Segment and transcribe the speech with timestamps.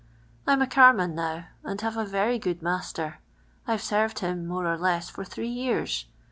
[0.47, 3.19] I 'm a carman now, and have a very ijond master.
[3.67, 6.07] I've perved him, more or less, for three years.